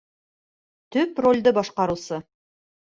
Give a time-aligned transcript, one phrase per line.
[0.97, 2.23] Төп ролде башҡарыусы